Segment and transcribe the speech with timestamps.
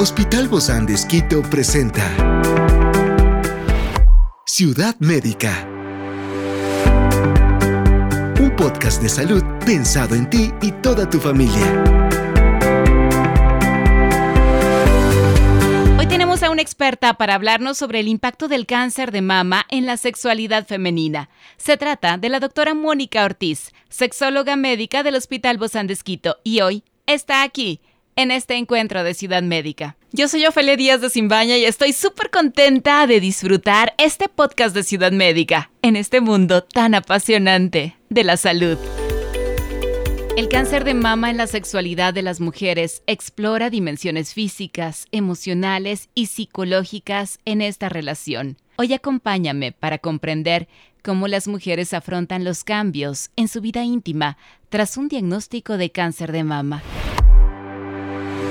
[0.00, 2.04] Hospital Bozán de Esquito presenta
[4.46, 5.68] Ciudad Médica.
[8.40, 11.84] Un podcast de salud pensado en ti y toda tu familia.
[15.98, 19.84] Hoy tenemos a una experta para hablarnos sobre el impacto del cáncer de mama en
[19.84, 21.28] la sexualidad femenina.
[21.56, 26.60] Se trata de la doctora Mónica Ortiz, sexóloga médica del Hospital Bozán de Esquito, y
[26.60, 27.80] hoy está aquí
[28.18, 29.96] en este encuentro de Ciudad Médica.
[30.10, 34.82] Yo soy Ofelia Díaz de Simbaña y estoy súper contenta de disfrutar este podcast de
[34.82, 38.76] Ciudad Médica en este mundo tan apasionante de la salud.
[40.36, 46.26] El cáncer de mama en la sexualidad de las mujeres explora dimensiones físicas, emocionales y
[46.26, 48.56] psicológicas en esta relación.
[48.78, 50.66] Hoy acompáñame para comprender
[51.04, 54.38] cómo las mujeres afrontan los cambios en su vida íntima
[54.70, 56.82] tras un diagnóstico de cáncer de mama.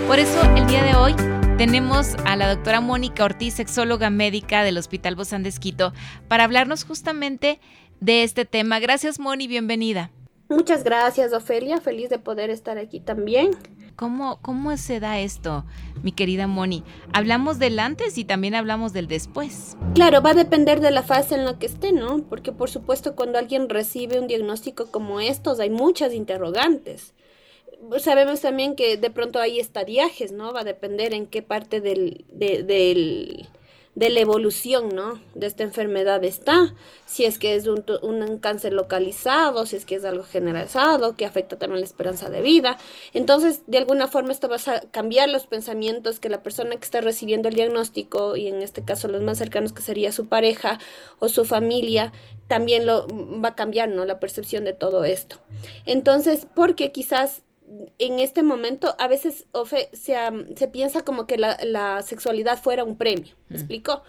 [0.07, 1.13] Por eso el día de hoy
[1.57, 5.91] tenemos a la doctora Mónica Ortiz, sexóloga médica del Hospital Bozán de Esquito,
[6.29, 7.59] para hablarnos justamente
[7.99, 8.79] de este tema.
[8.79, 10.09] Gracias, Moni, bienvenida.
[10.47, 11.81] Muchas gracias, Ofelia.
[11.81, 13.51] Feliz de poder estar aquí también.
[13.97, 15.65] ¿Cómo, ¿Cómo se da esto,
[16.03, 16.85] mi querida Moni?
[17.11, 19.75] Hablamos del antes y también hablamos del después.
[19.93, 22.23] Claro, va a depender de la fase en la que esté, ¿no?
[22.29, 27.13] Porque por supuesto cuando alguien recibe un diagnóstico como estos hay muchas interrogantes
[27.99, 30.53] sabemos también que de pronto hay estadiajes, ¿no?
[30.53, 33.47] Va a depender en qué parte del, de, del,
[33.97, 35.19] de la evolución, ¿no?
[35.33, 36.75] De esta enfermedad está.
[37.07, 41.25] Si es que es un, un, cáncer localizado, si es que es algo generalizado, que
[41.25, 42.77] afecta también la esperanza de vida.
[43.13, 47.01] Entonces, de alguna forma esto va a cambiar los pensamientos que la persona que está
[47.01, 50.79] recibiendo el diagnóstico, y en este caso los más cercanos que sería su pareja
[51.17, 52.13] o su familia,
[52.47, 54.05] también lo va a cambiar, ¿no?
[54.05, 55.37] La percepción de todo esto.
[55.87, 57.41] Entonces, porque quizás
[57.97, 59.45] en este momento a veces
[59.93, 60.17] se,
[60.55, 64.03] se piensa como que la, sexualidad fuera un premio, ¿me explico?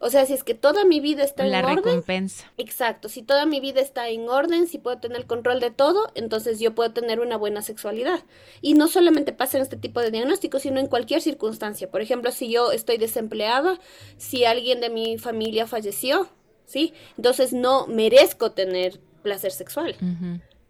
[0.00, 1.62] O sea, si es que toda mi vida está en orden.
[1.62, 2.52] La recompensa.
[2.56, 6.12] Exacto, si toda mi vida está en orden, si puedo tener el control de todo,
[6.14, 8.20] entonces yo puedo tener una buena sexualidad.
[8.60, 11.90] Y no solamente pasa en este tipo de diagnósticos, sino en cualquier circunstancia.
[11.90, 13.80] Por ejemplo, si yo estoy desempleada,
[14.18, 16.28] si alguien de mi familia falleció,
[16.64, 16.94] ¿sí?
[17.16, 19.96] Entonces no merezco tener placer sexual,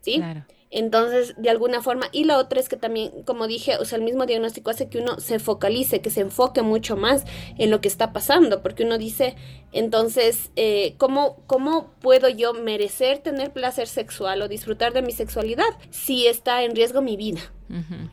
[0.01, 0.17] ¿sí?
[0.17, 0.47] Claro.
[0.71, 4.05] Entonces, de alguna forma, y la otra es que también, como dije, o sea, el
[4.05, 7.25] mismo diagnóstico hace que uno se focalice, que se enfoque mucho más
[7.57, 9.35] en lo que está pasando, porque uno dice,
[9.73, 15.69] entonces, eh, ¿cómo, ¿cómo puedo yo merecer tener placer sexual o disfrutar de mi sexualidad
[15.91, 17.41] si está en riesgo mi vida?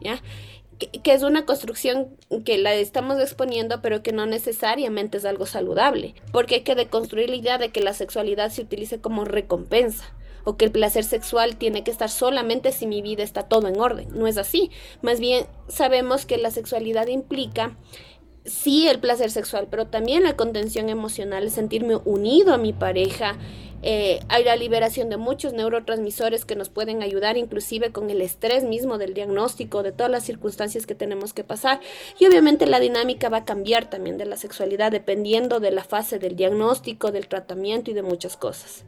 [0.02, 0.22] ¿Ya?
[0.78, 2.10] que, es una construcción
[2.44, 7.30] que la estamos exponiendo, pero que no necesariamente es algo saludable, porque hay que deconstruir
[7.30, 10.14] la idea de que la sexualidad se utilice como recompensa
[10.46, 13.80] o que el placer sexual tiene que estar solamente si mi vida está todo en
[13.80, 14.08] orden.
[14.12, 14.72] No es así.
[15.02, 17.76] Más bien sabemos que la sexualidad implica
[18.46, 23.38] sí el placer sexual, pero también la contención emocional, sentirme unido a mi pareja.
[23.88, 28.63] Eh, hay la liberación de muchos neurotransmisores que nos pueden ayudar inclusive con el estrés
[28.63, 31.79] mismo del diagnóstico, de todas las circunstancias que tenemos que pasar.
[32.19, 36.18] Y obviamente la dinámica va a cambiar también de la sexualidad dependiendo de la fase
[36.18, 38.85] del diagnóstico, del tratamiento y de muchas cosas.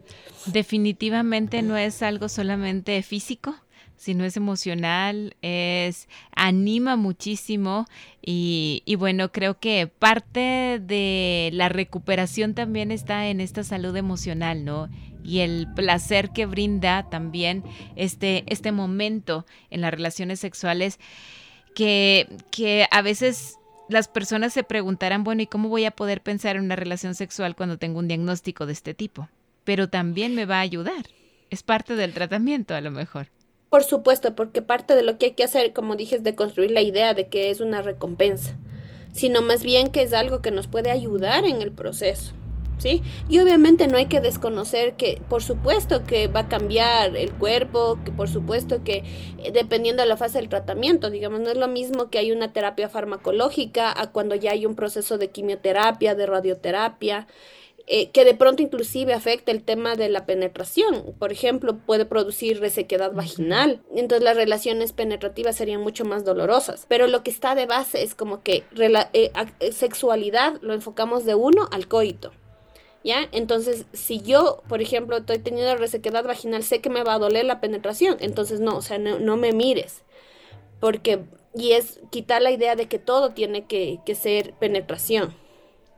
[0.48, 3.56] Definitivamente no es algo solamente físico
[3.98, 7.86] si no es emocional, es anima muchísimo
[8.22, 14.64] y, y, bueno, creo que parte de la recuperación también está en esta salud emocional,
[14.64, 14.90] ¿no?
[15.24, 17.64] Y el placer que brinda también
[17.96, 21.00] este, este momento en las relaciones sexuales
[21.76, 23.56] que, que a veces
[23.90, 27.56] las personas se preguntarán, bueno, ¿y cómo voy a poder pensar en una relación sexual
[27.56, 29.30] cuando tengo un diagnóstico de este tipo?
[29.64, 31.08] Pero también me va a ayudar.
[31.50, 33.28] Es parte del tratamiento a lo mejor.
[33.70, 36.72] Por supuesto, porque parte de lo que hay que hacer, como dije, es de construir
[36.72, 38.56] la idea de que es una recompensa,
[39.12, 42.34] sino más bien que es algo que nos puede ayudar en el proceso.
[42.80, 43.02] ¿Sí?
[43.28, 47.98] Y obviamente no hay que desconocer que por supuesto que va a cambiar el cuerpo,
[48.06, 49.04] que por supuesto que
[49.40, 52.54] eh, dependiendo de la fase del tratamiento, digamos, no es lo mismo que hay una
[52.54, 57.26] terapia farmacológica a cuando ya hay un proceso de quimioterapia, de radioterapia.
[57.90, 61.16] Eh, que de pronto inclusive afecta el tema de la penetración.
[61.18, 63.82] Por ejemplo, puede producir resequedad vaginal.
[63.96, 66.86] Entonces las relaciones penetrativas serían mucho más dolorosas.
[66.90, 69.32] Pero lo que está de base es como que eh,
[69.62, 72.34] eh, sexualidad lo enfocamos de uno al coito.
[73.06, 73.30] ¿Ya?
[73.32, 77.46] Entonces, si yo, por ejemplo, estoy teniendo resequedad vaginal, sé que me va a doler
[77.46, 78.18] la penetración.
[78.20, 80.04] Entonces, no, o sea, no, me mires.
[80.82, 81.24] Porque,
[81.56, 85.34] y es quitar la idea de que todo tiene que, que ser penetración.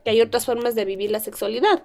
[0.04, 1.82] Que hay otras formas de vivir la sexualidad,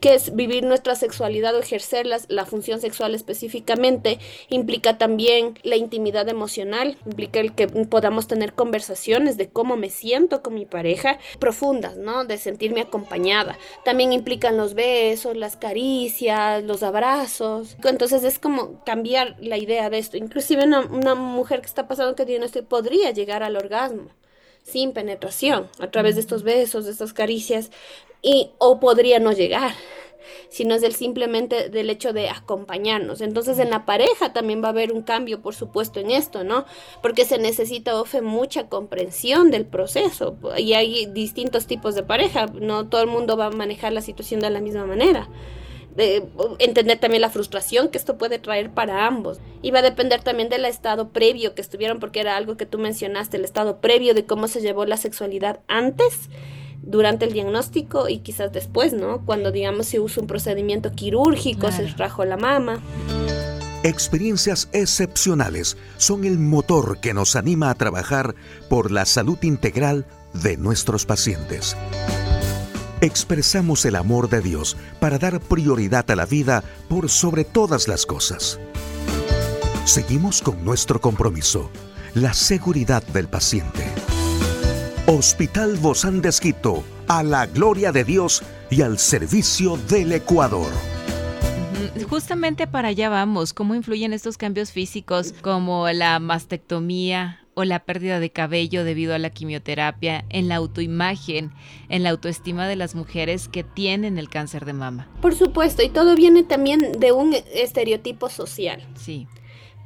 [0.00, 4.18] que es vivir nuestra sexualidad o ejercer la, función sexual específicamente,
[4.48, 10.42] implica también la intimidad emocional, implica el que podamos tener conversaciones de cómo me siento
[10.42, 12.24] con mi pareja, profundas, ¿no?
[12.24, 13.58] De sentirme acompañada.
[13.84, 17.76] También implican los besos, las caricias, los abrazos.
[17.82, 20.16] Entonces es como cambiar la idea de esto.
[20.16, 24.10] Inclusive una, una mujer que está pasando que tiene esto podría llegar al orgasmo
[24.66, 27.70] sin penetración, a través de estos besos, de estas caricias,
[28.20, 29.72] y o podría no llegar,
[30.48, 33.20] sino es el simplemente del hecho de acompañarnos.
[33.20, 36.66] Entonces en la pareja también va a haber un cambio, por supuesto, en esto, ¿no?
[37.00, 40.36] Porque se necesita, Ofe, mucha comprensión del proceso.
[40.58, 44.40] Y hay distintos tipos de pareja, no todo el mundo va a manejar la situación
[44.40, 45.28] de la misma manera
[45.96, 46.28] de
[46.58, 49.38] entender también la frustración que esto puede traer para ambos.
[49.62, 52.78] Y va a depender también del estado previo que estuvieron, porque era algo que tú
[52.78, 56.28] mencionaste, el estado previo de cómo se llevó la sexualidad antes,
[56.82, 59.24] durante el diagnóstico y quizás después, ¿no?
[59.24, 62.80] Cuando, digamos, se usa un procedimiento quirúrgico, se extrajo la mama.
[63.82, 68.34] Experiencias excepcionales son el motor que nos anima a trabajar
[68.68, 71.76] por la salud integral de nuestros pacientes
[73.06, 78.04] expresamos el amor de Dios para dar prioridad a la vida por sobre todas las
[78.04, 78.60] cosas.
[79.84, 81.70] Seguimos con nuestro compromiso,
[82.14, 83.86] la seguridad del paciente.
[85.06, 90.70] Hospital Bozán de Esquito, a la gloria de Dios y al servicio del Ecuador.
[92.10, 98.20] Justamente para allá vamos, cómo influyen estos cambios físicos como la mastectomía o la pérdida
[98.20, 101.52] de cabello debido a la quimioterapia en la autoimagen,
[101.88, 105.08] en la autoestima de las mujeres que tienen el cáncer de mama.
[105.22, 108.86] Por supuesto, y todo viene también de un estereotipo social.
[108.94, 109.26] Sí.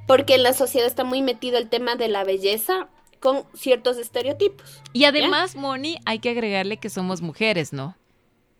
[0.09, 2.89] Porque en la sociedad está muy metido el tema de la belleza
[3.21, 4.83] con ciertos estereotipos.
[4.93, 7.95] Y además, Moni, hay que agregarle que somos mujeres, ¿no?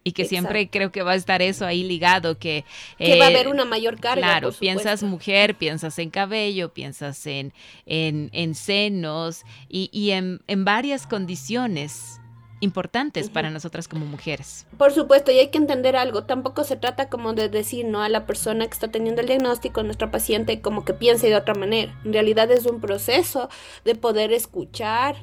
[0.05, 2.65] Y que siempre creo que va a estar eso ahí ligado, que...
[2.99, 4.23] Que va a haber eh, una mayor carga.
[4.23, 7.53] Claro, piensas mujer, piensas en cabello, piensas en,
[7.87, 12.21] en, senos y, y en, en, varias condiciones
[12.61, 14.67] importantes para nosotras como mujeres.
[14.77, 18.09] Por supuesto, y hay que entender algo, tampoco se trata como de decir no a
[18.09, 21.99] la persona que está teniendo el diagnóstico, nuestra paciente, como que piense de otra manera.
[22.05, 23.49] En realidad es un proceso
[23.85, 25.17] de poder escuchar,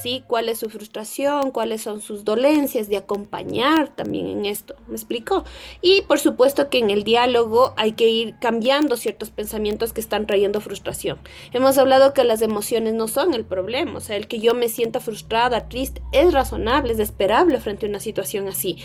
[0.00, 0.24] ¿sí?
[0.26, 1.50] ¿Cuál es su frustración?
[1.50, 2.88] ¿Cuáles son sus dolencias?
[2.88, 5.44] De acompañar también en esto, ¿me explico?
[5.80, 10.26] Y por supuesto que en el diálogo hay que ir cambiando ciertos pensamientos que están
[10.26, 11.18] trayendo frustración.
[11.52, 14.68] Hemos hablado que las emociones no son el problema, o sea, el que yo me
[14.68, 18.78] sienta frustrada, triste, es razonable, es esperable frente a una situación así,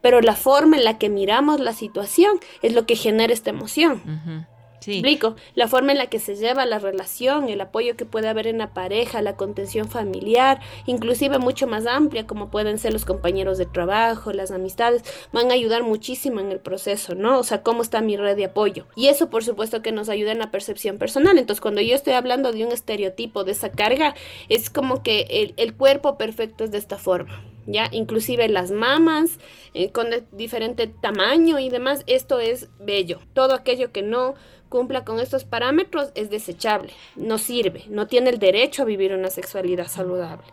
[0.00, 4.46] pero la forma en la que miramos la situación es lo que genera esta emoción.
[4.86, 8.46] Explico, la forma en la que se lleva la relación, el apoyo que puede haber
[8.46, 13.58] en la pareja, la contención familiar, inclusive mucho más amplia, como pueden ser los compañeros
[13.58, 15.02] de trabajo, las amistades,
[15.32, 17.38] van a ayudar muchísimo en el proceso, ¿no?
[17.38, 18.86] O sea, cómo está mi red de apoyo.
[18.96, 21.38] Y eso, por supuesto, que nos ayuda en la percepción personal.
[21.38, 24.14] Entonces, cuando yo estoy hablando de un estereotipo, de esa carga,
[24.48, 27.53] es como que el, el cuerpo perfecto es de esta forma.
[27.66, 27.88] ¿Ya?
[27.92, 29.38] Inclusive las mamas
[29.74, 33.20] eh, con diferente tamaño y demás, esto es bello.
[33.32, 34.34] Todo aquello que no
[34.68, 39.30] cumpla con estos parámetros es desechable, no sirve, no tiene el derecho a vivir una
[39.30, 40.44] sexualidad saludable.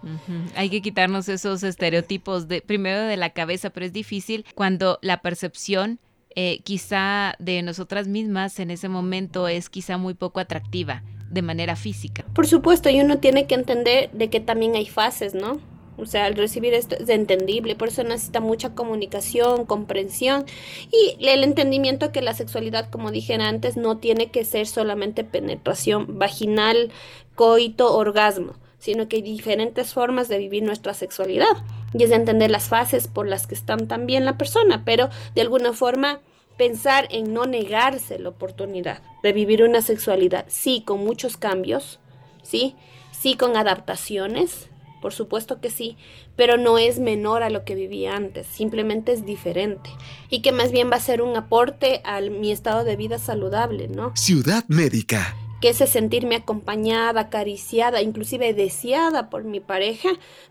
[0.56, 5.24] Hay que quitarnos esos estereotipos de primero de la cabeza, pero es difícil cuando la
[5.24, 6.00] percepción
[6.36, 11.75] eh, quizá de nosotras mismas en ese momento es quizá muy poco atractiva de manera
[11.75, 12.24] física.
[12.36, 15.60] Por supuesto, y uno tiene que entender de que también hay fases, ¿no?
[16.01, 20.46] O sea, al recibir esto es entendible, por eso necesita mucha comunicación, comprensión
[20.91, 26.20] y el entendimiento que la sexualidad, como dije antes, no tiene que ser solamente penetración
[26.20, 26.91] vaginal,
[27.36, 32.67] coito, orgasmo, sino que hay diferentes formas de vivir nuestra sexualidad y es entender las
[32.67, 36.20] fases por las que están también la persona, pero de alguna forma
[36.58, 42.00] pensar en no negarse la oportunidad de vivir una sexualidad, sí, con muchos cambios,
[42.41, 42.75] sí,
[43.12, 44.71] sí, con adaptaciones,
[45.01, 45.98] por supuesto que sí,
[46.36, 49.89] pero no es menor a lo que vivía antes, simplemente es diferente.
[50.29, 53.88] Y que más bien va a ser un aporte a mi estado de vida saludable,
[53.88, 54.13] ¿no?
[54.15, 55.36] Ciudad Médica.
[55.60, 60.10] Que ese sentirme acompañada, acariciada, inclusive deseada por mi pareja,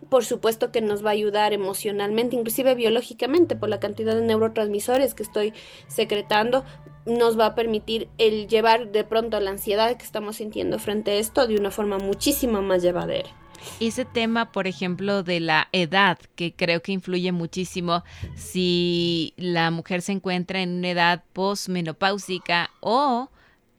[0.08, 5.14] por supuesto que nos va a ayudar emocionalmente, inclusive biológicamente, por la cantidad de neurotransmisores
[5.14, 5.52] que estoy
[5.88, 6.64] secretando,
[7.06, 11.14] nos va a permitir el llevar de pronto la ansiedad que estamos sintiendo frente a
[11.14, 13.39] esto de una forma muchísimo más llevadera.
[13.80, 18.04] Ese tema, por ejemplo, de la edad, que creo que influye muchísimo
[18.36, 23.30] si la mujer se encuentra en una edad postmenopáusica o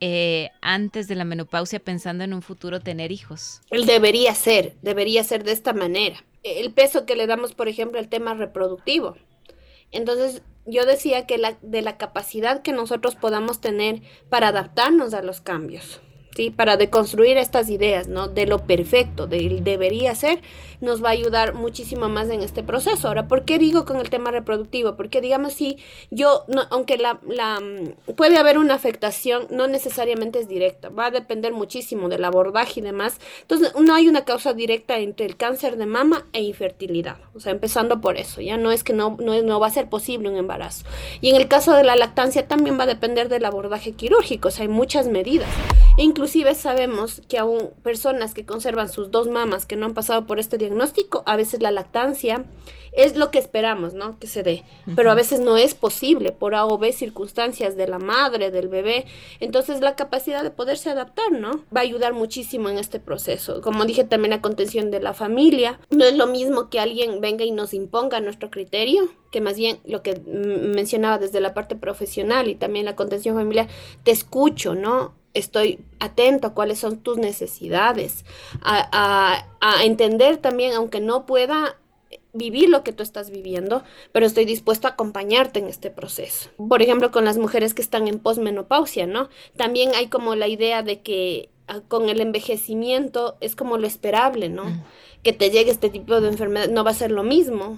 [0.04, 3.62] eh, antes de la menopausia pensando en un futuro tener hijos.
[3.70, 6.24] Debería ser, debería ser de esta manera.
[6.42, 9.16] El peso que le damos, por ejemplo, al tema reproductivo
[9.92, 15.22] Entonces, yo decía que la, de la capacidad que nosotros podamos tener para adaptarnos a
[15.22, 16.02] los cambios.
[16.36, 16.50] ¿Sí?
[16.50, 18.28] Para deconstruir estas ideas, ¿no?
[18.28, 20.42] De lo perfecto, de debería ser,
[20.80, 23.08] nos va a ayudar muchísimo más en este proceso.
[23.08, 24.96] Ahora, ¿por qué digo con el tema reproductivo?
[24.96, 25.78] Porque digamos si
[26.10, 27.20] yo, no, aunque la,
[28.16, 32.84] puede haber una afectación, no necesariamente es directa, va a depender muchísimo del abordaje y
[32.84, 33.20] demás.
[33.42, 37.18] Entonces, no hay una causa directa entre el cáncer de mama e infertilidad.
[37.36, 39.90] O sea, empezando por eso, ya no es que no, no, no va a ser
[39.90, 40.86] posible un embarazo.
[41.22, 44.52] Y en el caso de la lactancia también va a depender del abordaje quirúrgico, o
[44.52, 45.50] sea, hay muchas medidas.
[46.22, 50.38] Inclusive sabemos que aún personas que conservan sus dos mamas que no han pasado por
[50.38, 52.46] este diagnóstico, a veces la lactancia
[52.92, 54.20] es lo que esperamos, ¿no?
[54.20, 54.63] Que se dé,
[54.96, 58.68] pero a veces no es posible por A o B circunstancias de la madre, del
[58.68, 59.06] bebé.
[59.40, 61.63] Entonces la capacidad de poderse adaptar, ¿no?
[61.75, 63.60] Va a ayudar muchísimo en este proceso.
[63.62, 65.80] Como dije también la contención de la familia.
[65.90, 69.80] No es lo mismo que alguien venga y nos imponga nuestro criterio, que más bien
[69.86, 73.68] lo que mencionaba desde la parte profesional y también la contención familiar,
[74.04, 75.20] te escucho, ¿no?
[75.34, 78.26] Estoy atento a cuáles son tus necesidades,
[78.62, 79.46] a,
[79.84, 81.78] entender también, aunque no pueda
[82.34, 86.50] vivir lo que tú estás viviendo, pero estoy dispuesto a acompañarte en este proceso.
[86.58, 89.30] Por ejemplo, con las mujeres que están en posmenopausia, ¿no?
[89.58, 94.50] También hay como la idea de que ah, con el envejecimiento es como lo esperable,
[94.50, 94.66] ¿no?
[94.66, 94.84] Mm.
[95.24, 97.78] Que te llegue este tipo de enfermedad no va a ser lo mismo,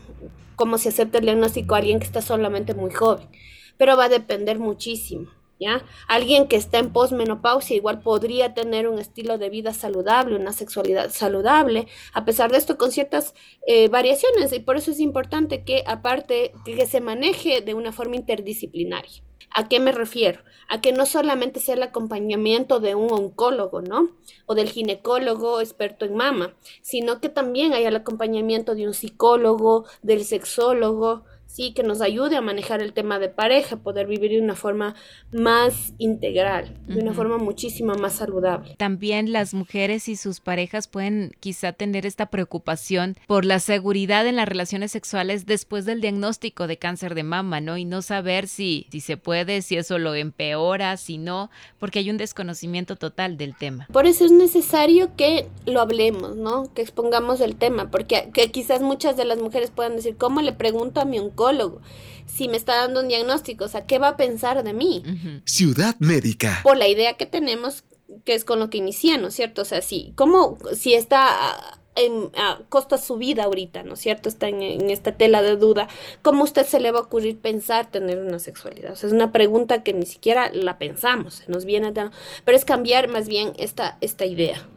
[0.55, 3.27] como si acepta el diagnóstico a alguien que está solamente muy joven,
[3.77, 5.29] pero va a depender muchísimo.
[6.07, 11.09] Alguien que está en posmenopausia igual podría tener un estilo de vida saludable, una sexualidad
[11.11, 13.33] saludable, a pesar de esto con ciertas
[13.67, 18.15] eh, variaciones y por eso es importante que aparte que se maneje de una forma
[18.15, 19.23] interdisciplinaria.
[19.55, 20.39] ¿A qué me refiero?
[20.67, 24.09] A que no solamente sea el acompañamiento de un oncólogo, ¿no?
[24.47, 29.85] O del ginecólogo experto en mama, sino que también haya el acompañamiento de un psicólogo,
[30.01, 34.41] del sexólogo, sí, que nos ayude a manejar el tema de pareja, poder vivir de
[34.41, 34.95] una forma
[35.31, 38.75] más integral, de una forma muchísimo más saludable.
[38.77, 44.35] También las mujeres y sus parejas pueden quizá tener esta preocupación por la seguridad en
[44.35, 47.77] las relaciones sexuales después del diagnóstico de cáncer de mama, ¿no?
[47.77, 52.09] Y no saber si, si se puede, si eso lo empeora, si no, porque hay
[52.09, 53.87] un desconocimiento total del tema.
[53.91, 56.73] Por eso es necesario que lo hablemos, ¿no?
[56.73, 60.53] Que expongamos el tema, porque que quizás muchas de las mujeres puedan decir, ¿cómo le
[60.53, 61.81] pregunto a mi oncólogo?
[62.25, 65.03] si me está dando un diagnóstico, o sea, ¿qué va a pensar de mí?
[65.45, 66.61] Ciudad médica.
[66.63, 67.83] Por la idea que tenemos,
[68.25, 69.61] que es con lo que inicié, ¿no es cierto?
[69.61, 74.29] O sea, si, ¿cómo, si está en, a costa su vida ahorita, ¿no es cierto?
[74.29, 75.87] Está en, esta tela de duda.
[76.21, 78.93] ¿Cómo usted se le va a ocurrir pensar tener una sexualidad?
[78.93, 81.93] O sea, es una pregunta que ni siquiera la pensamos, se nos viene,
[82.45, 84.67] pero es cambiar más bien esta, esta idea.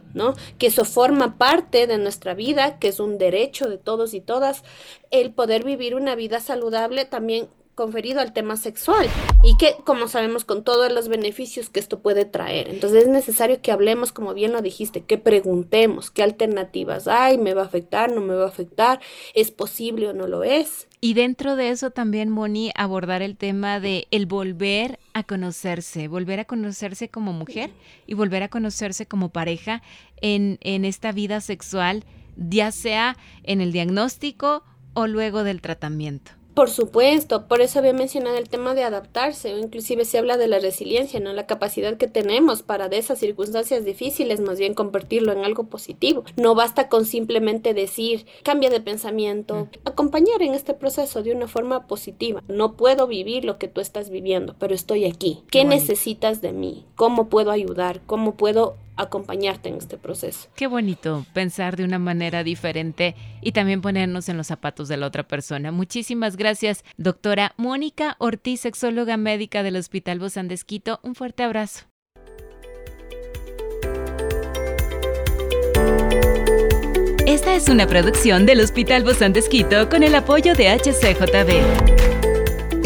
[0.58, 4.64] Que eso forma parte de nuestra vida, que es un derecho de todos y todas,
[5.10, 9.06] el poder vivir una vida saludable también conferido al tema sexual
[9.44, 12.68] y que, como sabemos, con todos los beneficios que esto puede traer.
[12.68, 17.52] Entonces es necesario que hablemos, como bien lo dijiste, que preguntemos qué alternativas hay, me
[17.54, 19.00] va a afectar, no me va a afectar,
[19.34, 20.88] es posible o no lo es.
[21.02, 26.40] Y dentro de eso también, Moni, abordar el tema de el volver a conocerse, volver
[26.40, 27.70] a conocerse como mujer
[28.06, 29.82] y volver a conocerse como pareja
[30.22, 32.04] en, en esta vida sexual,
[32.36, 34.64] ya sea en el diagnóstico
[34.94, 36.32] o luego del tratamiento.
[36.56, 40.48] Por supuesto, por eso había mencionado el tema de adaptarse, o inclusive se habla de
[40.48, 41.34] la resiliencia, ¿no?
[41.34, 46.24] La capacidad que tenemos para de esas circunstancias difíciles, más bien convertirlo en algo positivo.
[46.38, 49.68] No basta con simplemente decir, cambia de pensamiento, mm.
[49.84, 52.42] acompañar en este proceso de una forma positiva.
[52.48, 55.42] No puedo vivir lo que tú estás viviendo, pero estoy aquí.
[55.50, 56.86] ¿Qué necesitas de mí?
[56.94, 58.00] ¿Cómo puedo ayudar?
[58.06, 60.48] ¿Cómo puedo acompañarte en este proceso.
[60.54, 65.06] Qué bonito pensar de una manera diferente y también ponernos en los zapatos de la
[65.06, 65.72] otra persona.
[65.72, 70.56] Muchísimas gracias, doctora Mónica Ortiz, sexóloga médica del Hospital Bozán de
[71.02, 71.84] Un fuerte abrazo.
[77.26, 79.42] Esta es una producción del Hospital Bozán de
[79.90, 82.15] con el apoyo de HCJB.